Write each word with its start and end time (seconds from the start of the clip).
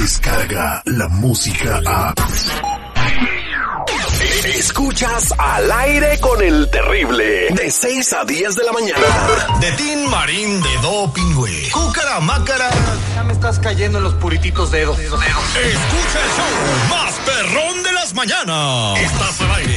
llega 0.00 0.82
la 0.86 1.08
música 1.08 1.80
a... 1.86 2.14
Escuchas 4.44 5.34
al 5.36 5.70
aire 5.70 6.18
con 6.20 6.42
el 6.42 6.70
terrible 6.70 7.48
de 7.50 7.70
6 7.70 8.12
a 8.14 8.24
10 8.24 8.54
de 8.56 8.64
la 8.64 8.72
mañana. 8.72 9.02
De 9.60 9.70
Tin 9.72 10.08
Marín 10.08 10.62
de 10.62 10.76
Doping, 10.82 11.34
güey. 11.34 11.70
Cúcara 11.70 12.20
Mácara. 12.20 12.70
Ya 13.14 13.24
me 13.24 13.34
estás 13.34 13.58
cayendo 13.58 13.98
en 13.98 14.04
los 14.04 14.14
purititos 14.14 14.70
dedos. 14.70 14.98
Escucha 14.98 15.14
el 15.14 16.30
show 16.36 16.88
más 16.88 17.12
perrón 17.26 17.82
de 17.82 17.92
las 17.92 18.14
mañanas. 18.14 18.98
Estás 18.98 19.40
al 19.42 19.54
aire 19.56 19.69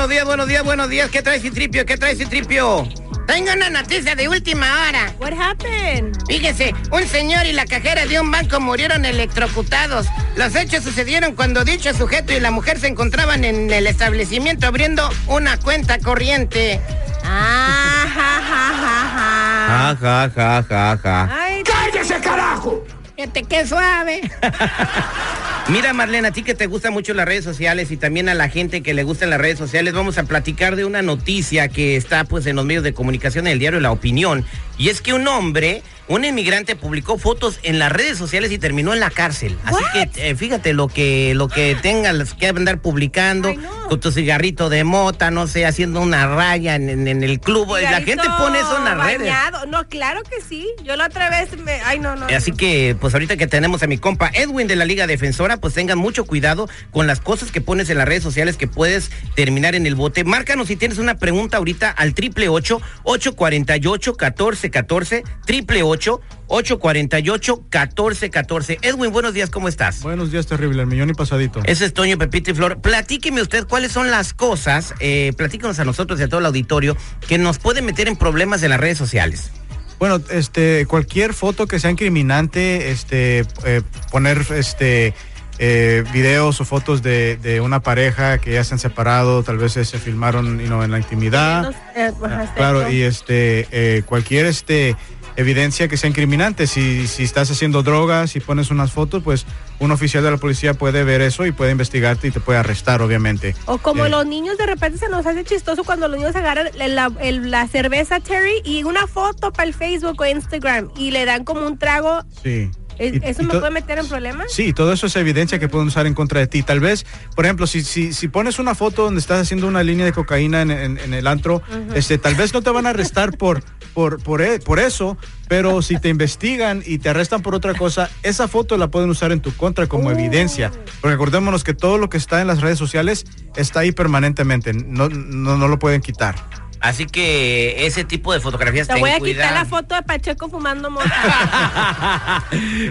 buenos 0.00 0.08
días, 0.08 0.24
buenos 0.24 0.48
días, 0.48 0.64
buenos 0.64 0.88
días. 0.88 1.10
¿Qué 1.10 1.20
traes, 1.20 1.42
Citripio? 1.42 1.84
¿Qué 1.84 1.98
traes, 1.98 2.16
Citripio? 2.16 2.88
Tengo 3.26 3.52
una 3.52 3.68
noticia 3.68 4.14
de 4.14 4.28
última 4.28 4.66
hora. 4.88 5.12
What 5.18 5.34
happened? 5.34 6.16
Fíjese, 6.26 6.74
un 6.90 7.06
señor 7.06 7.44
y 7.44 7.52
la 7.52 7.66
cajera 7.66 8.06
de 8.06 8.18
un 8.18 8.30
banco 8.30 8.60
murieron 8.60 9.04
electrocutados. 9.04 10.06
Los 10.36 10.56
hechos 10.56 10.84
sucedieron 10.84 11.34
cuando 11.34 11.64
dicho 11.64 11.92
sujeto 11.92 12.32
y 12.32 12.40
la 12.40 12.50
mujer 12.50 12.80
se 12.80 12.86
encontraban 12.86 13.44
en 13.44 13.70
el 13.70 13.86
establecimiento 13.86 14.66
abriendo 14.66 15.06
una 15.26 15.58
cuenta 15.58 15.98
corriente. 15.98 16.80
Ah, 17.22 18.06
ja, 18.14 18.40
ja, 18.48 18.64
ja, 18.80 19.00
ja. 19.12 19.66
Ja, 19.68 19.96
ja, 20.00 20.30
ja, 20.34 20.64
ja, 20.66 20.98
ja. 21.02 21.28
Ay, 21.30 21.62
¡Cállese, 21.62 22.18
carajo! 22.20 22.86
Fíjate 23.16 23.42
qué 23.42 23.66
suave. 23.66 24.22
Mira, 25.68 25.92
Marlene, 25.92 26.28
a 26.28 26.32
ti 26.32 26.42
que 26.42 26.54
te 26.54 26.66
gustan 26.66 26.92
mucho 26.92 27.14
las 27.14 27.26
redes 27.26 27.44
sociales 27.44 27.92
y 27.92 27.96
también 27.96 28.28
a 28.28 28.34
la 28.34 28.48
gente 28.48 28.82
que 28.82 28.92
le 28.92 29.04
gustan 29.04 29.30
las 29.30 29.40
redes 29.40 29.58
sociales, 29.58 29.94
vamos 29.94 30.18
a 30.18 30.24
platicar 30.24 30.74
de 30.74 30.84
una 30.84 31.00
noticia 31.00 31.68
que 31.68 31.94
está 31.94 32.24
pues 32.24 32.46
en 32.46 32.56
los 32.56 32.64
medios 32.64 32.82
de 32.82 32.92
comunicación, 32.92 33.46
en 33.46 33.52
el 33.52 33.58
diario 33.60 33.78
La 33.78 33.92
Opinión. 33.92 34.44
Y 34.78 34.88
es 34.88 35.00
que 35.00 35.12
un 35.12 35.28
hombre, 35.28 35.82
un 36.10 36.24
inmigrante, 36.24 36.76
publicó 36.76 37.16
fotos 37.18 37.58
en 37.62 37.78
las 37.78 37.90
redes 37.92 38.18
sociales 38.18 38.50
y 38.52 38.58
terminó 38.58 38.92
en 38.92 39.00
la 39.00 39.10
cárcel. 39.10 39.56
Así 39.64 39.82
que 39.92 40.10
eh, 40.30 40.34
fíjate 40.34 40.72
lo 40.72 40.88
que 40.88 41.32
lo 41.34 41.48
que 41.48 41.76
tengas 41.82 42.34
que 42.34 42.48
andar 42.48 42.80
publicando 42.80 43.54
con 43.88 44.00
tu 44.00 44.10
cigarrito 44.12 44.68
de 44.68 44.82
mota, 44.84 45.30
no 45.30 45.46
sé, 45.46 45.66
haciendo 45.66 46.00
una 46.00 46.26
raya 46.26 46.74
en, 46.74 46.88
en- 46.88 47.08
en 47.08 47.22
el 47.22 47.38
club. 47.40 47.68
La 47.80 48.02
gente 48.02 48.24
pone 48.38 48.58
eso 48.58 48.76
en 48.78 48.84
las 48.84 48.98
redes. 49.06 49.32
No, 49.68 49.86
claro 49.88 50.22
que 50.24 50.40
sí. 50.46 50.66
Yo 50.84 50.96
la 50.96 51.06
otra 51.06 51.30
vez 51.30 51.56
me. 51.58 51.80
Ay, 51.84 52.00
no, 52.00 52.16
no. 52.16 52.26
Así 52.26 52.50
no. 52.50 52.56
que, 52.56 52.96
pues 53.00 53.14
ahorita 53.14 53.36
que 53.36 53.46
tenemos 53.46 53.82
a 53.82 53.86
mi 53.86 53.96
compa 53.98 54.30
Edwin 54.34 54.66
de 54.66 54.74
la 54.76 54.84
Liga 54.84 55.06
Defensora, 55.06 55.58
pues 55.58 55.74
tengan 55.74 55.98
mucho 55.98 56.24
cuidado 56.24 56.68
con 56.90 57.06
las 57.06 57.20
cosas 57.20 57.52
que 57.52 57.60
pones 57.60 57.88
en 57.88 57.98
las 57.98 58.08
redes 58.08 58.22
sociales 58.24 58.56
que 58.56 58.66
puedes 58.66 59.10
terminar 59.36 59.76
en 59.76 59.86
el 59.86 59.94
bote. 59.94 60.24
Márcanos 60.24 60.66
si 60.68 60.74
tienes 60.76 60.98
una 60.98 61.14
pregunta 61.18 61.58
ahorita 61.58 61.88
al 61.90 62.14
triple 62.14 62.48
ocho 62.48 62.80
ocho 63.04 63.36
cuarenta 63.36 63.76
y 63.76 63.86
ocho 63.86 64.16
catorce 64.16 64.70
catorce 64.70 65.22
triple 65.46 65.82
ocho 65.84 65.99
ocho 66.46 66.78
cuarenta 66.78 67.18
y 67.20 67.28
ocho 67.28 67.62
catorce 67.68 68.30
catorce. 68.30 68.78
Edwin, 68.82 69.12
buenos 69.12 69.34
días, 69.34 69.50
¿cómo 69.50 69.68
estás? 69.68 70.02
Buenos 70.02 70.32
días, 70.32 70.46
terrible, 70.46 70.82
el 70.82 70.88
millón 70.88 71.10
y 71.10 71.14
pasadito. 71.14 71.60
Ese 71.64 71.84
es 71.84 71.94
Toño, 71.94 72.16
Pepito 72.18 72.50
y 72.50 72.54
Flor. 72.54 72.80
Platíqueme 72.80 73.42
usted 73.42 73.66
cuáles 73.66 73.92
son 73.92 74.10
las 74.10 74.32
cosas, 74.32 74.94
eh, 75.00 75.32
platícanos 75.36 75.78
a 75.78 75.84
nosotros 75.84 76.18
y 76.20 76.22
a 76.22 76.28
todo 76.28 76.40
el 76.40 76.46
auditorio, 76.46 76.96
que 77.28 77.38
nos 77.38 77.58
pueden 77.58 77.84
meter 77.84 78.08
en 78.08 78.16
problemas 78.16 78.62
en 78.62 78.70
las 78.70 78.80
redes 78.80 78.98
sociales. 78.98 79.50
Bueno, 79.98 80.18
este, 80.30 80.86
cualquier 80.86 81.34
foto 81.34 81.66
que 81.66 81.78
sea 81.78 81.90
incriminante, 81.90 82.90
este, 82.90 83.44
eh, 83.64 83.82
poner, 84.10 84.46
este, 84.54 85.12
eh, 85.58 86.04
videos 86.14 86.58
o 86.62 86.64
fotos 86.64 87.02
de, 87.02 87.36
de 87.36 87.60
una 87.60 87.80
pareja 87.80 88.38
que 88.38 88.54
ya 88.54 88.64
se 88.64 88.72
han 88.72 88.78
separado, 88.78 89.42
tal 89.42 89.58
vez 89.58 89.72
se 89.74 89.84
filmaron 89.84 90.58
you 90.58 90.68
know, 90.68 90.82
en 90.82 90.90
la 90.90 90.96
intimidad. 90.96 91.74
Eh, 91.94 92.10
ajá, 92.24 92.44
Ah, 92.48 92.52
claro, 92.56 92.90
y 92.90 93.02
este, 93.02 93.68
eh, 93.70 94.02
cualquier, 94.06 94.46
este, 94.46 94.96
evidencia 95.36 95.88
que 95.88 95.96
sea 95.96 96.08
incriminante. 96.08 96.66
Si, 96.66 97.06
si 97.08 97.22
estás 97.24 97.50
haciendo 97.50 97.82
drogas 97.82 98.36
y 98.36 98.40
pones 98.40 98.70
unas 98.70 98.92
fotos, 98.92 99.22
pues 99.22 99.46
un 99.78 99.90
oficial 99.90 100.22
de 100.22 100.30
la 100.30 100.36
policía 100.36 100.74
puede 100.74 101.04
ver 101.04 101.20
eso 101.22 101.46
y 101.46 101.52
puede 101.52 101.72
investigarte 101.72 102.28
y 102.28 102.30
te 102.30 102.40
puede 102.40 102.58
arrestar, 102.58 103.00
obviamente. 103.02 103.54
O 103.66 103.78
como 103.78 104.06
Eh, 104.06 104.08
los 104.10 104.26
niños 104.26 104.58
de 104.58 104.66
repente 104.66 104.98
se 104.98 105.08
nos 105.08 105.26
hace 105.26 105.44
chistoso 105.44 105.84
cuando 105.84 106.08
los 106.08 106.18
niños 106.18 106.36
agarran 106.36 106.68
la, 106.76 107.10
el- 107.20 107.50
la 107.50 107.66
cerveza 107.68 108.20
Terry 108.20 108.60
y 108.64 108.84
una 108.84 109.06
foto 109.06 109.52
para 109.52 109.66
el 109.68 109.74
Facebook 109.74 110.20
o 110.20 110.26
Instagram 110.26 110.90
y 110.96 111.10
le 111.10 111.24
dan 111.24 111.44
como 111.44 111.66
un 111.66 111.78
trago. 111.78 112.22
Sí. 112.42 112.70
¿Es- 113.00 113.14
Y- 113.14 113.20
¿Eso 113.24 113.42
y 113.42 113.46
me 113.46 113.54
puede 113.58 113.70
meter 113.72 113.98
en 113.98 114.06
problemas? 114.06 114.52
Sí, 114.52 114.72
todo 114.72 114.92
eso 114.92 115.06
es 115.06 115.16
evidencia 115.16 115.58
que 115.58 115.68
pueden 115.68 115.88
usar 115.88 116.06
en 116.06 116.14
contra 116.14 116.38
de 116.40 116.46
ti. 116.46 116.62
Tal 116.62 116.78
vez, 116.80 117.06
por 117.34 117.44
ejemplo, 117.46 117.66
si, 117.66 117.82
si, 117.82 118.12
si 118.12 118.28
pones 118.28 118.58
una 118.58 118.74
foto 118.74 119.04
donde 119.04 119.20
estás 119.20 119.40
haciendo 119.40 119.66
una 119.66 119.82
línea 119.82 120.04
de 120.04 120.12
cocaína 120.12 120.62
en, 120.62 120.70
en- 120.70 120.98
en 120.98 121.14
el 121.14 121.26
antro, 121.26 121.62
este, 121.94 122.18
tal 122.18 122.34
vez 122.34 122.52
no 122.54 122.62
te 122.62 122.70
van 122.70 122.86
a 122.86 122.90
arrestar 122.90 123.36
por, 123.36 123.62
por, 123.94 124.22
por, 124.22 124.42
e- 124.42 124.60
por 124.60 124.78
eso, 124.78 125.16
pero 125.48 125.82
si 125.82 125.98
te 125.98 126.08
investigan 126.10 126.82
y 126.86 126.98
te 126.98 127.08
arrestan 127.08 127.42
por 127.42 127.54
otra 127.54 127.74
cosa, 127.74 128.10
esa 128.22 128.46
foto 128.48 128.76
la 128.76 128.88
pueden 128.88 129.10
usar 129.10 129.32
en 129.32 129.40
tu 129.40 129.52
contra 129.56 129.86
como 129.86 130.10
evidencia. 130.10 130.70
Porque 131.00 131.14
acordémonos 131.14 131.64
que 131.64 131.74
todo 131.74 131.96
lo 131.98 132.10
que 132.10 132.18
está 132.18 132.40
en 132.42 132.46
las 132.48 132.60
redes 132.60 132.78
sociales 132.78 133.24
está 133.56 133.80
ahí 133.80 133.92
permanentemente, 133.92 134.72
no, 134.74 135.08
no, 135.08 135.56
no 135.56 135.68
lo 135.68 135.78
pueden 135.78 136.02
quitar. 136.02 136.36
Así 136.80 137.04
que 137.06 137.84
ese 137.86 138.04
tipo 138.04 138.32
de 138.32 138.40
fotografías 138.40 138.86
Te 138.88 138.94
ten 138.94 139.00
voy 139.02 139.10
a 139.10 139.18
cuidado. 139.18 139.48
quitar 139.50 139.52
la 139.52 139.66
foto 139.68 139.94
de 139.94 140.02
Pacheco 140.02 140.48
fumando 140.48 140.90
mota. 140.90 142.44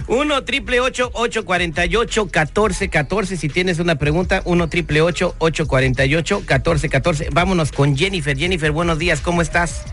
1 0.07 0.43
triple 0.43 0.79
848 0.79 2.21
1414 2.25 3.37
si 3.37 3.49
tienes 3.49 3.79
una 3.79 3.95
pregunta 3.95 4.43
1 4.45 4.69
triple 4.69 5.01
848 5.01 6.35
1414 6.41 7.29
vámonos 7.31 7.71
con 7.71 7.97
Jennifer 7.97 8.37
Jennifer 8.37 8.71
buenos 8.71 8.99
días 8.99 9.21
¿cómo 9.21 9.41
estás? 9.41 9.83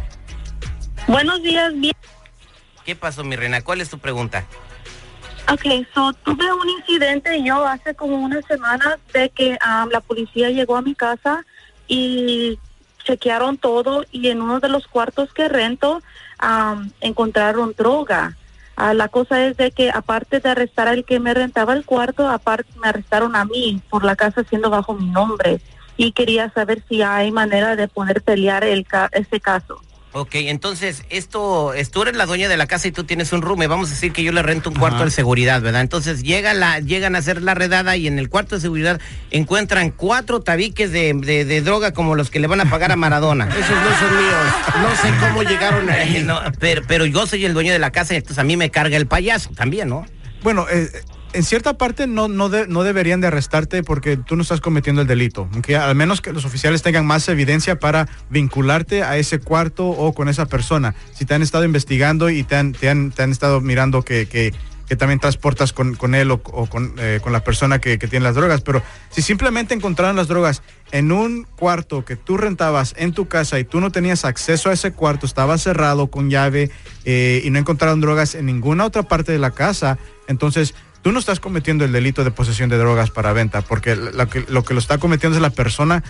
Buenos 1.07 1.43
días, 1.43 1.73
bien. 1.77 1.95
¿qué 2.84 2.95
pasó 2.97 3.25
mi 3.25 3.34
reina? 3.37 3.63
¿cuál 3.63 3.81
es 3.81 3.89
tu 3.89 3.99
pregunta? 3.99 4.45
Ok, 5.51 5.63
so 5.95 6.13
tuve 6.25 6.53
un 6.53 6.69
incidente 6.81 7.43
yo 7.43 7.65
hace 7.67 7.95
como 7.95 8.17
una 8.17 8.43
semana 8.43 8.99
de 9.15 9.31
que 9.31 9.51
um, 9.65 9.89
la 9.91 10.01
policía 10.01 10.51
llegó 10.51 10.77
a 10.77 10.83
mi 10.83 10.95
casa 10.95 11.45
y 11.89 12.59
chequearon 13.06 13.56
todo 13.56 14.05
y 14.11 14.28
en 14.28 14.43
uno 14.43 14.61
de 14.61 14.69
los 14.69 14.87
cuartos 14.89 15.33
que 15.33 15.49
rento 15.49 16.03
um, 16.43 16.91
encontraron 17.00 17.75
droga. 17.77 18.37
Ah, 18.77 18.93
la 18.93 19.09
cosa 19.09 19.47
es 19.47 19.56
de 19.56 19.71
que 19.71 19.91
aparte 19.91 20.41
de 20.41 20.50
arrestar 20.50 20.89
al 20.89 21.05
que 21.05 21.19
me 21.19 21.33
rentaba 21.33 21.72
el 21.72 21.87
cuarto, 21.87 22.28
aparte 22.28 22.71
me 22.78 22.89
arrestaron 22.89 23.34
a 23.34 23.45
mí 23.47 23.81
por 23.89 24.05
la 24.05 24.16
casa 24.16 24.45
siendo 24.45 24.69
bajo 24.69 24.93
mi 24.93 25.06
nombre 25.06 25.61
y 25.97 26.12
quería 26.12 26.50
saber 26.50 26.83
si 26.89 27.00
hay 27.00 27.31
manera 27.31 27.75
de 27.75 27.89
poder 27.89 28.21
pelear 28.21 28.65
el 28.65 28.84
ca 28.87 29.09
ese 29.12 29.41
caso. 29.41 29.81
Ok, 30.19 30.31
entonces, 30.37 31.03
esto, 31.10 31.75
es- 31.75 31.91
tú 31.91 32.00
eres 32.00 32.16
la 32.16 32.25
dueña 32.25 32.49
de 32.49 32.56
la 32.56 32.66
casa 32.66 32.88
y 32.88 32.91
tú 32.93 33.04
tienes 33.04 33.34
un 33.34 33.43
room, 33.43 33.62
y 33.62 33.66
vamos 33.66 33.88
a 33.91 33.93
decir 33.93 34.12
que 34.12 34.22
yo 34.22 34.32
le 34.32 34.41
rento 34.43 34.71
un 34.71 34.77
cuarto 34.77 34.97
Ajá. 34.97 35.04
de 35.04 35.10
seguridad, 35.10 35.60
¿verdad? 35.60 35.82
Entonces 35.82 36.22
llega 36.22 36.54
la, 36.54 36.81
llegan 36.81 37.15
a 37.15 37.19
hacer 37.19 37.43
la 37.43 37.53
redada 37.54 37.99
y 37.99 38.06
en 38.06 38.19
el 38.19 38.31
cuarto 38.31 38.54
de 38.54 38.62
seguridad 38.62 38.99
encuentran 39.31 39.91
cuatro 39.91 40.41
tabiques 40.41 40.91
de, 40.91 41.12
de- 41.12 41.44
de 41.44 41.60
droga 41.60 41.93
como 41.93 42.15
los 42.15 42.31
que 42.31 42.41
le 42.41 42.47
van 42.47 42.62
a 42.62 42.71
pagar 42.71 42.93
a 42.93 42.97
Maradona. 42.97 43.44
Esos 43.50 43.69
no 43.77 43.99
son 43.99 44.16
míos. 44.16 44.54
No 44.81 44.97
sé 44.97 45.15
cómo 45.28 45.43
llegaron 45.43 45.91
ahí. 45.91 46.22
no, 46.25 46.41
pero, 46.59 46.80
pero 46.89 47.04
yo 47.04 47.27
soy 47.27 47.45
el 47.45 47.53
dueño 47.53 47.72
de 47.72 47.78
la 47.78 47.91
casa 47.92 48.15
y 48.15 48.16
entonces 48.16 48.39
a 48.39 48.45
mí 48.45 48.57
me 48.57 48.71
carga 48.71 48.97
el 48.97 49.07
payaso 49.07 49.51
también, 49.54 49.91
¿no? 49.91 50.07
Bueno, 50.42 50.65
eh, 50.71 50.89
en 51.36 51.42
cierta 51.44 51.77
parte 51.78 52.06
no, 52.06 52.28
no, 52.28 52.48
no 52.48 52.83
deberían 52.83 53.21
de 53.21 53.27
arrestarte 53.28 53.83
porque 53.83 54.16
tú 54.16 54.36
no 54.36 54.42
estás 54.42 54.60
cometiendo 54.60 55.03
el 55.03 55.06
delito. 55.09 55.48
aunque 55.53 55.77
al 55.77 55.94
menos 55.94 56.21
que 56.21 56.33
los 56.33 56.44
oficiales 56.44 56.83
tengan 56.83 57.06
más 57.06 57.28
evidencia 57.28 57.78
para 57.78 58.09
vincularte 58.30 59.03
a 59.03 59.16
ese 59.16 59.38
cuarto 59.38 59.86
o 59.88 60.12
con 60.15 60.28
esa 60.28 60.47
persona. 60.47 60.94
Si 61.15 61.24
te 61.24 61.34
han 61.34 61.42
estado 61.42 61.65
investigando 61.65 62.30
y 62.30 62.42
te 62.42 62.56
han, 62.56 62.72
te 62.72 62.88
han, 62.88 63.10
te 63.12 63.22
han 63.22 63.30
estado 63.30 63.60
mirando 63.60 64.03
que, 64.03 64.27
que- 64.27 64.53
que 64.86 64.94
también 64.94 65.18
transportas 65.18 65.72
con, 65.72 65.97
con 65.97 66.15
él 66.15 66.30
o, 66.30 66.41
o 66.44 66.66
con, 66.66 66.94
eh, 66.98 67.18
con 67.21 67.33
la 67.33 67.42
persona 67.42 67.80
que, 67.80 67.98
que 67.98 68.06
tiene 68.06 68.22
las 68.22 68.36
drogas. 68.36 68.60
Pero 68.60 68.84
si 69.10 69.21
simplemente 69.21 69.74
encontraron 69.74 70.15
las 70.15 70.28
drogas 70.28 70.62
en 70.92 71.10
un 71.10 71.42
cuarto 71.56 72.04
que 72.04 72.15
tú 72.15 72.36
rentabas 72.36 72.94
en 72.97 73.10
tu 73.12 73.27
casa 73.27 73.59
y 73.59 73.65
tú 73.65 73.80
no 73.80 73.91
tenías 73.91 74.24
acceso 74.24 74.71
a 74.71 74.72
ese 74.74 74.92
cuarto, 74.92 75.27
estaba 75.27 75.59
cerrado 75.59 76.06
con 76.06 76.30
llave 76.30 76.71
eh, 77.04 77.42
y 77.44 77.50
no 77.50 77.59
encontraron 77.59 78.00
drogas 78.00 78.36
en 78.36 78.47
ninguna 78.47 78.84
otra 78.84 79.03
parte 79.03 79.32
de 79.32 79.41
la 79.41 79.50
casa, 79.50 79.98
entonces 80.28 80.77
tú 81.06 81.12
no 81.12 81.20
estás 81.20 81.38
cometiendo 81.38 81.84
el 81.84 81.92
delito 81.92 82.24
de 82.24 82.32
posesión 82.32 82.68
de 82.68 82.78
drogas 82.78 83.12
para 83.12 83.32
venta, 83.32 83.62
porque 83.62 83.94
lo 83.94 84.28
que 84.28 84.44
lo, 84.48 84.64
que 84.64 84.74
lo 84.74 84.80
está 84.80 84.98
cometiendo 84.98 85.36
es 85.38 85.41
la 85.42 85.50
persona 85.50 86.03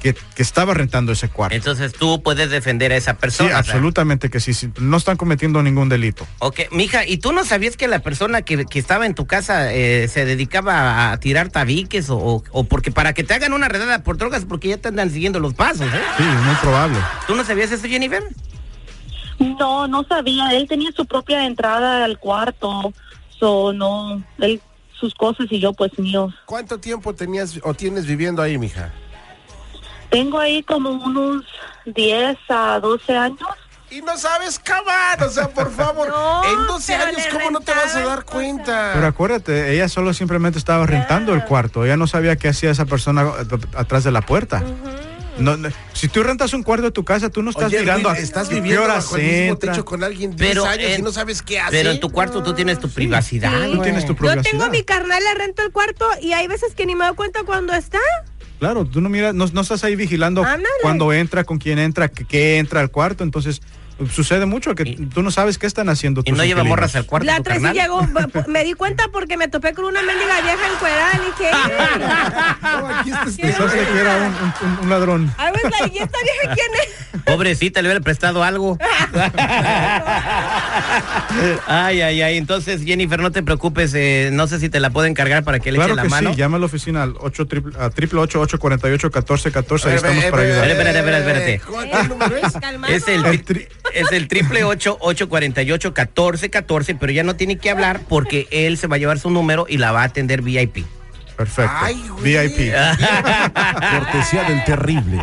que, 0.00 0.14
que 0.14 0.40
estaba 0.42 0.72
rentando 0.72 1.12
ese 1.12 1.28
cuarto. 1.28 1.54
Entonces 1.54 1.92
tú 1.92 2.22
puedes 2.22 2.48
defender 2.48 2.90
a 2.92 2.96
esa 2.96 3.10
Sí, 3.12 3.18
persona. 3.20 3.48
¿verdad? 3.50 3.60
absolutamente 3.66 4.30
que 4.30 4.40
sí, 4.40 4.54
sí, 4.54 4.70
no 4.80 4.96
están 4.96 5.18
cometiendo 5.18 5.62
ningún 5.62 5.90
delito. 5.90 6.26
Ok, 6.38 6.60
mija, 6.72 7.04
¿y 7.06 7.18
tú 7.18 7.32
no 7.32 7.44
sabías 7.44 7.76
que 7.76 7.88
la 7.88 7.98
persona 7.98 8.40
que, 8.40 8.64
que 8.64 8.78
estaba 8.78 9.04
en 9.04 9.14
tu 9.14 9.26
casa 9.26 9.70
eh, 9.74 10.08
se 10.08 10.24
dedicaba 10.24 11.12
a, 11.12 11.20
tirar 11.20 11.50
tabiques 11.50 12.08
o, 12.08 12.16
o- 12.16 12.42
o 12.50 12.64
porque 12.64 12.90
para 12.90 13.12
que 13.12 13.24
te 13.24 13.34
hagan 13.34 13.52
una 13.52 13.68
redada 13.68 14.02
por 14.02 14.16
drogas 14.16 14.46
porque 14.46 14.68
ya 14.68 14.78
te 14.78 14.88
andan 14.88 15.10
siguiendo 15.10 15.40
los 15.40 15.52
pasos, 15.52 15.88
¿eh? 15.92 16.00
Sí, 16.16 16.22
es 16.22 16.42
muy 16.46 16.54
probable. 16.54 16.96
¿Tú 17.26 17.34
no 17.34 17.44
sabías 17.44 17.70
eso, 17.70 17.86
Jennifer? 17.86 18.22
No, 19.38 19.86
no 19.88 20.04
sabía. 20.04 20.52
Él 20.54 20.66
tenía 20.66 20.90
su 20.96 21.04
propia 21.04 21.44
entrada 21.44 22.02
al 22.06 22.18
cuarto. 22.18 22.94
So, 23.38 23.72
no, 23.72 24.22
él 24.38 24.60
sus 24.98 25.14
cosas 25.14 25.46
y 25.50 25.60
yo 25.60 25.72
pues 25.72 25.96
míos. 25.98 26.34
¿Cuánto 26.44 26.78
tiempo 26.78 27.14
tenías 27.14 27.58
o 27.62 27.74
tienes 27.74 28.06
viviendo 28.06 28.42
ahí, 28.42 28.58
mija? 28.58 28.92
Tengo 30.10 30.38
ahí 30.38 30.62
como 30.62 30.90
unos 30.90 31.44
10 31.86 32.36
a 32.48 32.80
12 32.80 33.16
años. 33.16 33.38
Y 33.90 34.02
no 34.02 34.18
sabes 34.18 34.58
cavar, 34.58 35.22
o 35.22 35.30
sea, 35.30 35.48
por 35.48 35.70
favor. 35.70 36.08
No, 36.18 36.44
en 36.44 36.66
12 36.66 36.92
pero 36.92 37.08
años, 37.08 37.26
¿cómo 37.32 37.50
no 37.50 37.60
te 37.60 37.72
vas 37.72 37.94
a 37.94 38.00
dar 38.00 38.24
cuenta? 38.24 38.90
Pero 38.94 39.06
acuérdate, 39.06 39.72
ella 39.72 39.88
solo 39.88 40.12
simplemente 40.12 40.58
estaba 40.58 40.86
rentando 40.86 41.32
el 41.32 41.44
cuarto. 41.44 41.84
Ella 41.84 41.96
no 41.96 42.06
sabía 42.06 42.36
qué 42.36 42.48
hacía 42.48 42.70
esa 42.70 42.86
persona 42.86 43.30
atrás 43.76 44.04
de 44.04 44.10
la 44.10 44.22
puerta. 44.22 44.62
No, 45.38 45.56
no, 45.56 45.68
si 45.92 46.08
tú 46.08 46.22
rentas 46.22 46.52
un 46.52 46.62
cuarto 46.62 46.84
de 46.86 46.90
tu 46.90 47.04
casa, 47.04 47.30
tú 47.30 47.42
no 47.42 47.50
estás 47.50 47.66
Oye, 47.66 47.80
mirando 47.80 48.08
Luis, 48.08 48.20
a 48.20 48.22
estás 48.24 48.48
viviendo 48.48 48.86
bajo 48.86 49.16
el 49.16 49.22
mismo 49.22 49.58
techo 49.58 49.84
con 49.84 50.02
alguien 50.04 50.34
10 50.36 50.50
Pero 50.50 50.64
años 50.66 50.98
y 50.98 51.02
no 51.02 51.12
sabes 51.12 51.42
qué 51.42 51.60
hace. 51.60 51.70
Pero 51.72 51.90
en 51.90 52.00
tu 52.00 52.10
cuarto 52.10 52.42
tú 52.42 52.54
tienes 52.54 52.78
tu 52.78 52.88
privacidad. 52.88 53.52
Sí. 53.52 53.70
Tú 53.70 53.76
güey. 53.76 53.82
tienes 53.82 54.04
tu 54.04 54.12
Yo 54.12 54.16
privacidad. 54.18 54.42
tengo 54.50 54.64
a 54.64 54.70
mi 54.70 54.82
carnal, 54.82 55.22
le 55.22 55.34
rento 55.34 55.62
el 55.62 55.70
cuarto 55.72 56.08
y 56.20 56.32
hay 56.32 56.46
veces 56.48 56.74
que 56.74 56.86
ni 56.86 56.94
me 56.94 57.04
doy 57.06 57.14
cuenta 57.14 57.44
cuando 57.44 57.72
está. 57.74 57.98
Claro, 58.58 58.84
tú 58.84 59.00
no 59.00 59.08
miras, 59.08 59.34
no, 59.34 59.46
no 59.46 59.60
estás 59.60 59.84
ahí 59.84 59.94
vigilando 59.94 60.42
Ándale. 60.42 60.66
cuando 60.82 61.12
entra, 61.12 61.44
con 61.44 61.58
quién 61.58 61.78
entra, 61.78 62.08
qué 62.08 62.58
entra 62.58 62.80
al 62.80 62.90
cuarto. 62.90 63.22
Entonces, 63.22 63.62
sucede 64.12 64.46
mucho 64.46 64.74
que 64.74 64.84
Y- 64.84 64.96
tú 65.06 65.22
no 65.22 65.30
sabes 65.30 65.58
qué 65.58 65.66
están 65.66 65.88
haciendo 65.88 66.20
Y 66.20 66.30
tus 66.30 66.38
no 66.38 66.44
lleva 66.44 66.64
morras 66.64 66.94
al 66.96 67.04
cuarto. 67.06 67.26
La 67.26 67.38
otra 67.38 67.56
sí 67.58 67.66
llegó, 67.72 68.06
me 68.46 68.64
di 68.64 68.74
cuenta 68.74 69.04
porque 69.12 69.36
me 69.36 69.48
topé 69.48 69.74
con 69.74 69.84
una 69.86 70.02
mendiga 70.02 70.40
vieja 70.40 70.72
encuerada 70.72 71.10
y 71.14 71.26
dije, 71.26 71.50
No, 72.62 72.88
aquí 72.98 73.10
está 73.10 73.24
este- 73.24 73.42
Pensaste 73.48 73.86
que 73.92 73.98
era 73.98 74.16
un, 74.16 74.68
un- 74.68 74.78
un 74.82 74.90
ladrón. 74.90 75.34
I 75.38 75.50
was 75.52 75.62
like, 75.80 75.98
¿y 75.98 76.02
esta 76.02 76.18
vieja 76.22 76.54
quién 76.54 76.68
es? 76.82 77.17
Pobrecita, 77.28 77.82
le 77.82 77.88
hubiera 77.88 78.00
prestado 78.00 78.42
algo. 78.42 78.78
ay, 81.66 82.00
ay, 82.00 82.22
ay. 82.22 82.36
Entonces, 82.36 82.82
Jennifer, 82.84 83.20
no 83.20 83.30
te 83.30 83.42
preocupes. 83.42 83.92
eh, 83.94 84.30
no 84.32 84.46
sé 84.46 84.58
si 84.60 84.68
te 84.68 84.80
la 84.80 84.90
pueden 84.90 85.14
cargar 85.14 85.44
para 85.44 85.58
que 85.60 85.70
le 85.72 85.76
Claro 85.78 85.92
eche 85.92 85.96
la 85.96 86.02
que 86.02 86.08
mano. 86.08 86.30
sí, 86.30 86.36
llama 86.36 86.56
a 86.56 86.60
la 86.60 86.66
oficina 86.66 87.02
al 87.02 87.14
8 87.18 87.46
triple, 87.46 87.72
a 87.78 87.90
triple 87.90 88.20
848 88.20 89.08
1414 89.08 89.88
ahí 89.88 89.92
Eh, 89.94 89.96
estamos 89.96 90.24
eh, 90.24 90.30
para 90.30 90.42
ayudar. 90.42 90.68
Espera, 90.70 90.90
espera, 90.90 91.18
espera, 91.18 91.38
espérate. 91.38 91.60
¿Cuál 91.70 92.08
número 92.08 92.36
es? 92.36 93.08
El, 93.08 93.24
es 93.94 94.12
el 94.12 94.28
triple 94.28 94.64
ocho 94.64 94.96
ocho 95.00 95.28
cuarenta 95.28 95.62
y 95.62 95.72
ocho 95.72 95.94
catorce 95.94 96.50
catorce, 96.50 96.94
pero 96.94 97.12
ya 97.12 97.22
no 97.22 97.36
tiene 97.36 97.56
que 97.58 97.70
hablar 97.70 98.00
porque 98.08 98.46
él 98.50 98.78
se 98.78 98.86
va 98.86 98.96
a 98.96 98.98
llevar 98.98 99.18
su 99.18 99.30
número 99.30 99.66
y 99.68 99.78
la 99.78 99.92
va 99.92 100.02
a 100.02 100.04
atender 100.04 100.42
VIP. 100.42 100.84
Perfecto. 101.38 101.72
Ay. 101.72 101.94
VIP. 102.20 102.72
Cortesía 103.92 104.42
del 104.42 104.64
terrible. 104.64 105.22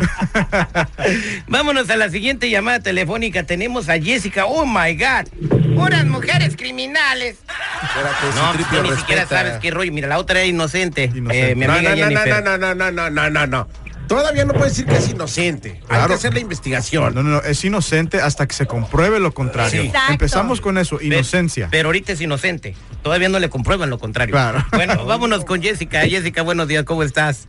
Vámonos 1.46 1.90
a 1.90 1.96
la 1.96 2.08
siguiente 2.08 2.48
llamada 2.48 2.80
telefónica. 2.80 3.42
Tenemos 3.42 3.90
a 3.90 3.98
Jessica. 4.00 4.46
Oh 4.46 4.64
my 4.64 4.94
God. 4.96 5.28
Puras 5.76 6.06
mujeres 6.06 6.56
criminales. 6.56 7.36
Espérate, 7.82 8.26
No, 8.34 8.50
tú 8.52 8.56
tripio 8.56 8.82
ni 8.82 8.96
siquiera 8.96 9.26
sabes 9.26 9.58
qué 9.60 9.70
rollo. 9.70 9.92
Mira, 9.92 10.08
la 10.08 10.18
otra 10.18 10.38
era 10.40 10.46
inocente. 10.48 11.04
Inocente. 11.14 11.50
Eh, 11.50 11.54
mi 11.54 11.66
No, 11.66 11.74
amiga 11.74 11.90
no, 11.90 11.96
no, 11.96 12.08
Jennifer. 12.20 12.44
no, 12.44 12.56
no, 12.58 12.74
no, 12.74 12.90
no, 12.90 13.10
no, 13.10 13.30
no, 13.30 13.46
no. 13.46 13.68
Todavía 14.06 14.44
no 14.44 14.52
puedes 14.52 14.76
decir 14.76 14.86
que 14.86 14.96
es 14.96 15.10
inocente. 15.10 15.80
Hay 15.88 16.06
que 16.06 16.14
hacer 16.14 16.32
la 16.32 16.40
investigación. 16.40 17.14
No, 17.14 17.22
no, 17.22 17.30
no, 17.30 17.42
es 17.42 17.64
inocente 17.64 18.20
hasta 18.20 18.46
que 18.46 18.54
se 18.54 18.66
compruebe 18.66 19.18
lo 19.18 19.32
contrario. 19.32 19.82
Sí. 19.82 19.92
Empezamos 20.08 20.60
con 20.60 20.78
eso, 20.78 21.00
inocencia. 21.00 21.68
Pero 21.70 21.88
ahorita 21.88 22.12
es 22.12 22.20
inocente. 22.20 22.76
Todavía 23.02 23.28
no 23.28 23.38
le 23.38 23.48
comprueban 23.50 23.90
lo 23.90 23.98
contrario. 23.98 24.32
Claro. 24.32 24.64
Bueno, 24.72 25.04
vámonos 25.06 25.44
con 25.44 25.60
Jessica. 25.60 26.02
Jessica, 26.02 26.42
buenos 26.42 26.68
días. 26.68 26.84
¿Cómo 26.84 27.02
estás? 27.02 27.48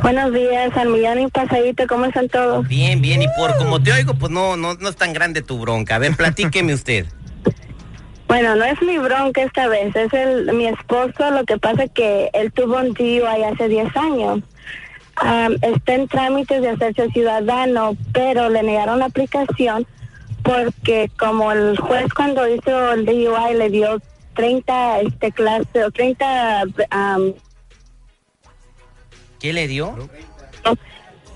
Buenos 0.00 0.32
días, 0.32 0.74
al 0.76 0.88
millón 0.88 1.20
y 1.20 1.26
pasadito, 1.28 1.86
¿cómo 1.86 2.06
están 2.06 2.28
todos? 2.28 2.66
Bien, 2.66 3.02
bien. 3.02 3.20
Y 3.22 3.26
por 3.36 3.56
como 3.58 3.82
te 3.82 3.92
oigo, 3.92 4.14
pues 4.14 4.32
no, 4.32 4.56
no, 4.56 4.74
no 4.74 4.88
es 4.88 4.96
tan 4.96 5.12
grande 5.12 5.42
tu 5.42 5.58
bronca. 5.58 5.96
A 5.96 5.98
ver, 5.98 6.16
platíqueme 6.16 6.74
usted. 6.74 7.06
Bueno, 8.28 8.56
no 8.56 8.64
es 8.64 8.80
mi 8.80 8.96
bronca 8.96 9.42
esta 9.42 9.68
vez, 9.68 9.94
es 9.94 10.10
el 10.14 10.50
mi 10.54 10.66
esposo, 10.66 11.30
lo 11.32 11.44
que 11.44 11.58
pasa 11.58 11.86
que 11.88 12.30
él 12.32 12.50
tuvo 12.50 12.78
un 12.78 12.94
DUI 12.94 13.44
hace 13.52 13.68
10 13.68 13.94
años. 13.94 14.40
Am, 15.16 15.56
está 15.62 15.94
en 15.94 16.08
trámites 16.08 16.62
de 16.62 16.70
hacerse 16.70 17.10
ciudadano, 17.10 17.96
pero 18.12 18.48
le 18.48 18.62
negaron 18.62 18.98
la 18.98 19.06
aplicación 19.06 19.86
porque 20.42 21.10
como 21.18 21.52
el 21.52 21.78
juez 21.78 22.12
cuando 22.14 22.48
hizo 22.48 22.92
el 22.92 23.04
DUI 23.06 23.54
le 23.56 23.70
dio 23.70 24.00
30 24.34 25.00
este 25.02 25.30
clase 25.30 25.84
o 25.84 25.90
30 25.90 26.62
am, 26.90 27.34
¿Qué 29.38 29.52
le 29.52 29.68
dio? 29.68 29.96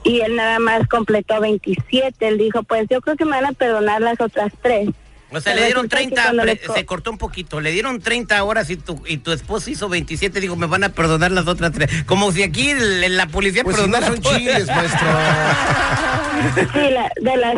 y 0.04 0.20
él 0.20 0.36
nada 0.36 0.60
más 0.60 0.86
completó 0.86 1.40
27. 1.40 2.28
Él 2.28 2.38
dijo, 2.38 2.62
pues 2.62 2.86
yo 2.88 3.00
creo 3.00 3.16
que 3.16 3.24
me 3.24 3.32
van 3.32 3.46
a 3.46 3.52
perdonar 3.52 4.00
las 4.00 4.20
otras 4.20 4.52
tres. 4.62 4.90
O 5.32 5.40
sea, 5.40 5.54
le 5.54 5.64
dieron 5.64 5.84
resulta 5.90 5.96
que 5.98 6.04
30, 6.04 6.22
cuando 6.22 6.44
le 6.44 6.56
pre- 6.56 6.66
co- 6.68 6.74
se 6.74 6.86
cortó 6.86 7.10
un 7.10 7.18
poquito, 7.18 7.60
le 7.60 7.72
dieron 7.72 8.00
30 8.00 8.42
horas 8.44 8.70
y 8.70 8.76
tu, 8.76 9.02
y 9.06 9.16
tu 9.18 9.32
esposo 9.32 9.68
hizo 9.70 9.88
27, 9.88 10.40
digo, 10.40 10.54
me 10.56 10.66
van 10.66 10.84
a 10.84 10.90
perdonar 10.90 11.32
las 11.32 11.46
otras 11.48 11.72
tres. 11.72 12.04
Como 12.04 12.30
si 12.32 12.42
aquí 12.44 12.70
el- 12.70 13.16
la 13.16 13.26
policía 13.26 13.64
Pues 13.64 13.76
si 13.76 13.82
no 13.86 13.92
perdonara 13.92 14.06
son 14.14 14.22
chiles, 14.38 14.66
maestro. 14.68 15.08
Sí, 16.72 16.90
la- 16.90 17.10
de 17.20 17.36
las... 17.36 17.54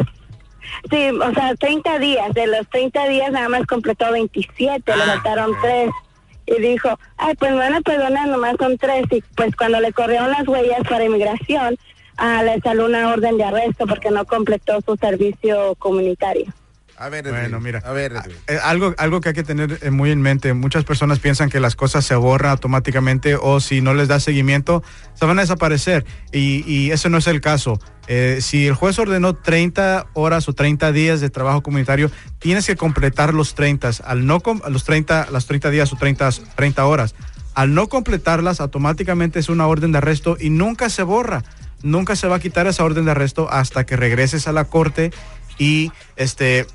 Sí, 0.91 1.09
o 1.11 1.35
sea, 1.35 1.55
30 1.57 1.99
días. 1.99 2.33
De 2.35 2.47
los 2.47 2.69
30 2.71 3.09
días 3.09 3.33
nada 3.33 3.49
más 3.49 3.67
completó 3.67 4.11
27, 4.13 4.97
le 4.97 5.03
Ah. 5.03 5.07
faltaron 5.07 5.53
tres. 5.63 5.91
Y 6.47 6.61
dijo, 6.63 6.99
ay, 7.19 7.35
pues 7.39 7.51
me 7.53 7.59
van 7.59 7.75
a 7.75 7.81
perdonar, 7.83 8.29
nomás 8.29 8.57
son 8.59 8.79
tres. 8.79 9.05
Y 9.11 9.23
pues 9.37 9.55
cuando 9.57 9.81
le 9.81 9.93
corrieron 9.93 10.31
las 10.31 10.47
huellas 10.49 10.81
para 10.89 11.05
inmigración, 11.05 11.77
ah, 12.17 12.43
le 12.43 12.59
salió 12.61 12.87
una 12.87 13.11
orden 13.11 13.37
de 13.37 13.45
arresto 13.45 13.87
porque 13.87 14.11
no 14.11 14.25
completó 14.25 14.81
su 14.81 14.97
servicio 14.97 15.75
comunitario. 15.79 16.47
A 16.99 17.09
ver, 17.09 17.29
Bueno, 17.31 17.61
mira, 17.61 17.81
A 17.85 17.93
ver, 17.93 18.13
eh, 18.49 18.59
algo, 18.63 18.95
algo 18.99 19.21
que 19.21 19.29
hay 19.29 19.35
que 19.35 19.45
tener 19.45 19.79
eh, 19.83 19.91
muy 19.91 20.11
en 20.11 20.21
mente, 20.21 20.53
muchas 20.53 20.85
personas 20.85 21.21
piensan 21.21 21.49
que 21.49 21.61
las 21.61 21.77
cosas 21.77 22.05
se 22.05 22.17
borran 22.17 22.51
automáticamente 22.51 23.37
o 23.41 23.61
si 23.61 23.81
no 23.81 23.95
les 23.95 24.09
da 24.09 24.19
seguimiento, 24.19 24.83
se 25.15 25.25
van 25.25 25.39
a 25.39 25.43
desaparecer 25.43 26.05
y, 26.33 26.65
y 26.67 26.91
eso 26.91 27.09
no 27.09 27.19
es 27.19 27.29
el 27.29 27.41
caso. 27.41 27.79
Eh, 28.09 28.39
si 28.41 28.67
el 28.67 28.75
juez 28.75 28.99
ordenó 28.99 29.35
30 29.37 30.07
horas 30.15 30.49
o 30.49 30.55
30 30.55 30.93
días 30.93 31.21
de 31.21 31.31
trabajo 31.31 31.63
comunitario, 31.63 32.11
tienes 32.39 32.67
que 32.67 32.75
completar 32.75 33.35
los 33.35 33.55
30, 33.55 33.91
al 34.05 34.27
no 34.27 34.43
los 34.69 34.85
30, 34.85 35.29
las 35.31 35.47
30 35.47 35.71
días 35.71 35.93
o 35.93 35.97
30, 35.97 36.31
30 36.57 36.87
horas. 36.87 37.15
Al 37.55 37.75
no 37.75 37.89
completarlas, 37.89 38.61
automáticamente 38.61 39.39
es 39.39 39.49
una 39.49 39.67
orden 39.67 39.93
de 39.93 39.99
arresto 39.99 40.37
y 40.41 40.49
nunca 40.49 40.89
se 40.91 41.03
borra. 41.03 41.45
Nunca 41.83 42.17
se 42.17 42.27
va 42.27 42.37
a 42.37 42.41
quitar 42.41 42.67
esa 42.67 42.83
orden 42.83 43.05
de 43.05 43.11
arresto 43.11 43.49
hasta 43.51 43.85
que 43.85 43.97
regreses 43.97 44.49
a 44.49 44.53
la 44.53 44.65
corte 44.65 45.13
y 45.59 45.93
este 46.17 46.67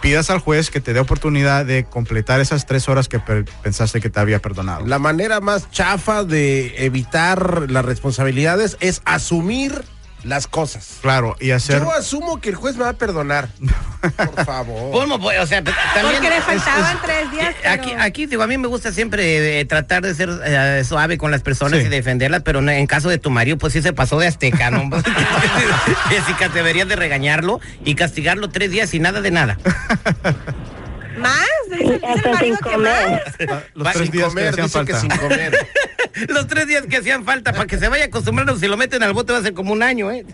pidas 0.00 0.30
al 0.30 0.38
juez 0.38 0.70
que 0.70 0.80
te 0.80 0.92
dé 0.92 1.00
oportunidad 1.00 1.66
de 1.66 1.84
completar 1.84 2.40
esas 2.40 2.66
tres 2.66 2.88
horas 2.88 3.08
que 3.08 3.20
pensaste 3.62 4.00
que 4.00 4.10
te 4.10 4.20
había 4.20 4.40
perdonado. 4.40 4.86
La 4.86 4.98
manera 4.98 5.40
más 5.40 5.70
chafa 5.70 6.24
de 6.24 6.84
evitar 6.84 7.70
las 7.70 7.84
responsabilidades 7.84 8.76
es 8.80 9.02
asumir 9.04 9.82
las 10.24 10.46
cosas. 10.46 10.96
Claro, 11.00 11.36
y 11.40 11.52
hacer... 11.52 11.80
Yo 11.80 11.92
asumo 11.92 12.40
que 12.40 12.48
el 12.50 12.54
juez 12.56 12.76
me 12.76 12.84
va 12.84 12.90
a 12.90 12.94
perdonar. 12.94 13.48
Por 14.16 14.44
favor. 14.44 14.90
¿Cómo, 14.92 15.20
pues, 15.20 15.38
o 15.40 15.46
sea, 15.46 15.62
p- 15.62 15.70
también... 15.94 16.14
Porque 16.16 16.28
le 16.30 16.36
es- 16.38 16.44
faltaban 16.44 16.96
es- 16.96 17.02
tres 17.02 17.30
días. 17.30 17.54
eh, 17.62 17.68
Aquí, 17.68 17.92
aquí, 17.98 18.26
digo, 18.26 18.42
a 18.42 18.46
mí 18.46 18.58
me 18.58 18.66
gusta 18.68 18.92
siempre 18.92 19.60
eh, 19.60 19.64
tratar 19.64 20.02
de 20.02 20.14
ser 20.14 20.28
eh, 20.44 20.82
suave 20.84 21.18
con 21.18 21.30
las 21.30 21.42
personas 21.42 21.80
Sí. 21.80 21.86
y 21.86 21.88
defenderlas, 21.88 22.42
pero 22.42 22.58
en 22.68 22.86
caso 22.86 23.08
de 23.08 23.18
tu 23.18 23.30
marido, 23.30 23.58
pues 23.58 23.72
sí 23.72 23.80
se 23.82 23.92
pasó 23.92 24.18
de 24.18 24.26
azteca, 24.26 24.70
¿no? 24.70 24.90
Jessica, 26.08 26.48
deberías 26.48 26.88
de 26.88 26.96
regañarlo 26.96 27.60
y 27.84 27.94
castigarlo 27.94 28.48
tres 28.50 28.70
días 28.70 28.92
y 28.94 28.98
nada 29.00 29.20
de 29.20 29.30
nada. 29.30 29.58
¿Más? 31.18 31.34
Dice 31.70 31.94
el 31.96 32.04
Hasta 32.04 32.30
marido 32.32 32.38
sin 32.38 32.56
que 32.56 32.70
comer. 32.70 33.10
más. 33.10 33.62
Los 33.74 33.86
Va 33.86 33.92
tres 33.92 34.02
sin 34.04 34.12
días 34.12 34.28
que 34.28 34.34
comer, 34.34 34.48
hacían 34.50 34.66
dice 34.66 34.84
que 34.84 34.94
sin 34.94 35.10
comer. 35.10 35.68
Los 36.28 36.46
tres 36.46 36.66
días 36.66 36.84
que 36.86 36.96
hacían 36.98 37.24
falta 37.24 37.52
para 37.52 37.66
que 37.66 37.78
se 37.78 37.88
vaya 37.88 38.06
acostumbrando, 38.06 38.56
si 38.58 38.66
lo 38.66 38.76
meten 38.76 39.02
al 39.02 39.12
bote 39.12 39.32
va 39.32 39.38
a 39.38 39.42
ser 39.42 39.54
como 39.54 39.72
un 39.72 39.82
año, 39.82 40.10
¿eh? 40.10 40.24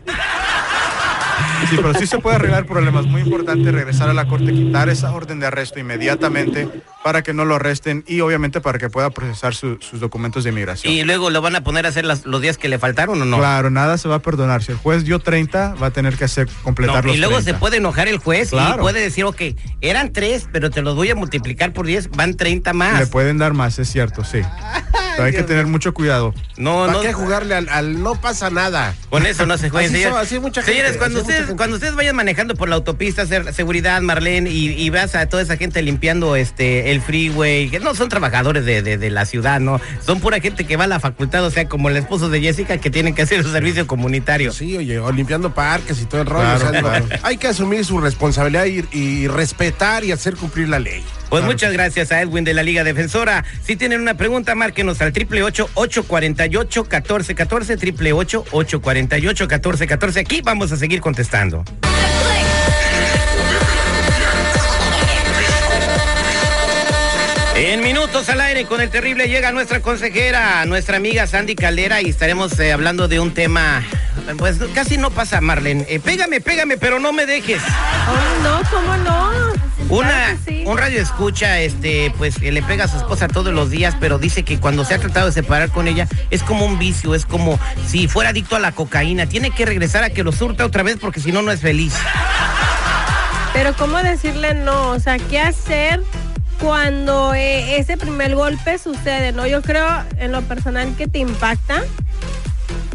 Sí, 1.70 1.76
pero 1.76 1.94
sí 1.94 2.06
se 2.06 2.18
puede 2.18 2.36
arreglar 2.36 2.66
problemas. 2.66 3.06
Muy 3.06 3.22
importante 3.22 3.72
regresar 3.72 4.10
a 4.10 4.14
la 4.14 4.26
corte, 4.28 4.52
quitar 4.52 4.90
esa 4.90 5.10
orden 5.12 5.40
de 5.40 5.46
arresto 5.46 5.78
inmediatamente 5.78 6.68
para 7.02 7.22
que 7.22 7.32
no 7.32 7.44
lo 7.46 7.54
arresten 7.56 8.04
y 8.06 8.20
obviamente 8.20 8.60
para 8.60 8.78
que 8.78 8.90
pueda 8.90 9.08
procesar 9.10 9.54
su- 9.54 9.78
sus 9.80 9.98
documentos 9.98 10.44
de 10.44 10.50
inmigración. 10.50 10.92
Y 10.92 11.02
luego 11.04 11.30
lo 11.30 11.40
van 11.40 11.56
a 11.56 11.62
poner 11.64 11.86
a 11.86 11.88
hacer 11.88 12.04
las- 12.04 12.26
los 12.26 12.40
días 12.42 12.58
que 12.58 12.68
le 12.68 12.78
faltaron 12.78 13.20
o 13.20 13.24
no. 13.24 13.38
Claro, 13.38 13.70
nada 13.70 13.96
se 13.96 14.08
va 14.08 14.16
a 14.16 14.18
perdonar. 14.18 14.62
Si 14.62 14.72
el 14.72 14.78
juez 14.78 15.04
dio 15.04 15.18
30, 15.20 15.74
va 15.82 15.86
a 15.86 15.90
tener 15.90 16.16
que 16.16 16.24
hacer 16.24 16.48
completar 16.62 16.96
No, 17.02 17.08
los 17.08 17.16
y 17.16 17.18
luego 17.18 17.36
30. 17.36 17.52
se 17.52 17.58
puede 17.58 17.78
enojar 17.78 18.08
el 18.08 18.18
juez 18.18 18.52
y 18.52 18.78
puede 18.78 19.00
decir, 19.00 19.24
ok, 19.24 19.40
eran 19.80 20.12
tres, 20.12 20.46
pero 20.52 20.70
te 20.70 20.82
los 20.82 20.94
voy 20.96 21.10
a 21.10 21.14
multiplicar 21.14 21.72
por 21.72 21.86
10, 21.86 22.10
van 22.10 22.34
30 22.36 22.74
más. 22.74 22.98
Le 23.00 23.06
pueden 23.06 23.38
dar 23.38 23.54
más, 23.54 23.78
es 23.78 23.88
cierto, 23.90 24.22
sí. 24.22 24.40
Pero 25.16 25.24
hay 25.26 25.32
que 25.32 25.42
tener 25.42 25.66
mucho 25.66 25.92
cuidado. 25.94 26.34
No, 26.56 26.80
¿Para 26.86 26.92
no, 26.92 27.00
qué 27.00 27.12
jugarle 27.12 27.54
al, 27.54 27.68
al 27.68 28.02
no 28.02 28.20
pasa 28.20 28.50
nada? 28.50 28.94
con 29.10 29.26
eso 29.26 29.46
no 29.46 29.56
se 29.58 29.70
juega. 29.70 29.86
Así 29.88 29.96
señor- 30.02 30.18
así 30.18 30.38
mucha 30.38 30.60
gente, 30.62 30.72
Señores, 30.72 30.90
así 30.92 30.98
cuando 30.98 31.18
mucha 31.18 31.22
ustedes, 31.28 31.46
gente. 31.46 31.56
cuando 31.56 31.76
ustedes 31.76 31.94
vayan 31.94 32.16
manejando 32.16 32.54
por 32.54 32.68
la 32.68 32.76
autopista, 32.76 33.22
hacer 33.22 33.52
seguridad, 33.54 34.00
Marlene, 34.02 34.50
y, 34.50 34.70
y 34.70 34.90
vas 34.90 35.14
a 35.14 35.26
toda 35.28 35.42
esa 35.42 35.56
gente 35.56 35.82
limpiando 35.82 36.36
este 36.36 36.90
el 36.90 37.00
freeway, 37.00 37.68
que 37.70 37.80
no 37.80 37.94
son 37.94 38.08
trabajadores 38.08 38.64
de, 38.64 38.82
de- 38.82 38.98
de 38.98 39.10
la 39.10 39.24
ciudad, 39.26 39.60
¿no? 39.60 39.80
Son 40.04 40.20
pura 40.20 40.40
gente 40.40 40.64
que 40.64 40.76
va 40.76 40.84
a 40.84 40.88
la 40.88 41.00
facultad, 41.00 41.44
o 41.44 41.50
sea, 41.50 41.68
como 41.68 41.88
el 41.88 41.96
esposo 41.96 42.28
de 42.28 42.40
Jessica, 42.40 42.78
que 42.78 42.90
tienen 42.90 43.14
que 43.14 43.22
hacer 43.22 43.42
su 43.42 43.50
servicio 43.52 43.86
comunitario. 43.86 44.52
Sí, 44.52 44.76
oye, 44.76 44.98
o 44.98 45.10
limpiando 45.12 45.52
parques 45.54 46.00
y 46.00 46.06
todo 46.06 46.20
el 46.22 46.26
rollo. 46.26 46.44
Claro, 46.44 46.68
o 46.68 46.70
sea, 46.72 46.80
no, 46.82 46.88
claro. 46.88 47.06
Hay 47.22 47.36
que 47.36 47.48
asumir 47.48 47.84
su 47.84 48.00
responsabilidad 48.00 48.64
y, 48.66 48.84
y 48.92 49.28
respetar 49.28 50.04
y 50.04 50.12
hacer 50.12 50.36
cumplir 50.36 50.68
la 50.68 50.78
ley. 50.78 51.04
Pues 51.30 51.42
muchas 51.44 51.72
gracias 51.72 52.12
a 52.12 52.20
Edwin 52.20 52.44
de 52.44 52.54
la 52.54 52.62
Liga 52.62 52.84
Defensora. 52.84 53.44
Si 53.64 53.76
tienen 53.76 54.00
una 54.00 54.14
pregunta, 54.14 54.54
márquenos 54.54 55.00
al 55.00 55.12
triple 55.12 55.42
ocho 55.42 55.68
ocho 55.74 56.04
cuarenta 56.04 56.46
y 56.46 56.56
ocho 56.56 56.84
catorce 56.84 57.34
catorce 57.34 57.76
triple 57.76 58.12
ocho 58.12 58.44
ocho 58.52 58.80
cuarenta 58.80 59.18
y 59.18 59.26
ocho 59.26 59.48
catorce 59.48 59.86
catorce. 59.86 60.20
Aquí 60.20 60.42
vamos 60.42 60.70
a 60.70 60.76
seguir 60.76 61.00
contestando. 61.00 61.64
En 67.56 67.82
minutos 67.82 68.28
al 68.28 68.40
aire 68.40 68.64
con 68.66 68.80
el 68.80 68.90
terrible 68.90 69.28
llega 69.28 69.52
nuestra 69.52 69.80
consejera, 69.80 70.64
nuestra 70.66 70.96
amiga 70.96 71.26
Sandy 71.28 71.54
Caldera 71.54 72.02
y 72.02 72.10
estaremos 72.10 72.58
eh, 72.58 72.72
hablando 72.72 73.06
de 73.06 73.20
un 73.20 73.32
tema, 73.32 73.84
pues 74.38 74.56
casi 74.74 74.98
no 74.98 75.10
pasa 75.10 75.40
Marlene. 75.40 75.86
Eh, 75.88 76.00
pégame, 76.00 76.40
pégame, 76.40 76.78
pero 76.78 76.98
no 76.98 77.12
me 77.12 77.26
dejes. 77.26 77.62
Oh, 77.62 78.42
no, 78.42 78.60
¿cómo 78.70 78.96
no? 78.96 79.43
Una, 79.88 80.08
Claro 80.08 80.38
sí. 80.46 80.64
un 80.66 80.78
radio 80.78 81.00
escucha, 81.00 81.60
este, 81.60 82.12
pues 82.16 82.40
le 82.40 82.62
pega 82.62 82.84
a 82.84 82.88
su 82.88 82.96
esposa 82.96 83.28
todos 83.28 83.52
los 83.52 83.70
días, 83.70 83.96
pero 84.00 84.18
dice 84.18 84.42
que 84.42 84.58
cuando 84.58 84.84
se 84.84 84.94
ha 84.94 84.98
tratado 84.98 85.26
de 85.26 85.32
separar 85.32 85.70
con 85.70 85.88
ella 85.88 86.08
es 86.30 86.42
como 86.42 86.64
un 86.64 86.78
vicio, 86.78 87.14
es 87.14 87.26
como 87.26 87.58
si 87.86 88.08
fuera 88.08 88.30
adicto 88.30 88.56
a 88.56 88.60
la 88.60 88.72
cocaína. 88.72 89.26
Tiene 89.26 89.50
que 89.50 89.66
regresar 89.66 90.02
a 90.04 90.10
que 90.10 90.22
lo 90.24 90.32
surta 90.32 90.64
otra 90.64 90.82
vez 90.82 90.96
porque 91.00 91.20
si 91.20 91.32
no, 91.32 91.42
no 91.42 91.52
es 91.52 91.60
feliz. 91.60 91.94
Pero 93.52 93.74
¿cómo 93.74 93.98
decirle 93.98 94.54
no? 94.54 94.90
O 94.90 95.00
sea, 95.00 95.18
¿qué 95.18 95.38
hacer 95.40 96.02
cuando 96.60 97.34
eh, 97.34 97.78
ese 97.78 97.96
primer 97.96 98.34
golpe 98.34 98.78
sucede? 98.78 99.32
No, 99.32 99.46
yo 99.46 99.62
creo 99.62 99.86
en 100.18 100.32
lo 100.32 100.42
personal 100.42 100.94
que 100.96 101.06
te 101.06 101.18
impacta 101.18 101.82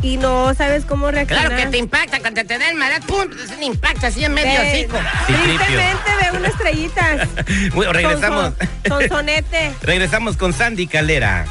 y 0.01 0.17
no 0.17 0.53
sabes 0.53 0.85
cómo 0.85 1.11
reaccionar. 1.11 1.47
Claro 1.47 1.63
que 1.63 1.69
te 1.69 1.77
impacta 1.77 2.19
cuando 2.19 2.43
te 2.45 2.57
da 2.57 2.69
el 2.69 2.77
marat, 2.77 3.03
pum, 3.03 3.27
es 3.43 3.51
un 3.51 3.63
impacto 3.63 4.07
así 4.07 4.23
en 4.23 4.33
medio 4.33 4.61
hocico. 4.61 4.97
Tristemente 5.27 6.11
ve 6.21 6.37
una 6.37 6.47
estrellita. 6.47 7.27
Bueno, 7.73 7.93
regresamos. 7.93 8.53
Son, 8.87 9.07
sonete. 9.07 9.73
regresamos 9.81 10.37
con 10.37 10.53
Sandy 10.53 10.87
Caldera. 10.87 11.45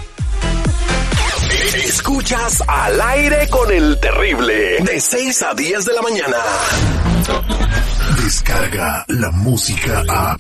Escuchas 1.75 2.63
al 2.67 3.01
aire 3.01 3.49
con 3.49 3.71
el 3.73 3.99
terrible. 4.01 4.79
De 4.81 5.01
6 5.01 5.43
a 5.43 5.55
10 5.55 5.85
de 5.85 5.93
la 5.93 6.03
mañana. 6.03 6.37
Descarga 8.23 9.05
la 9.09 9.31
música 9.31 10.03
a. 10.09 10.37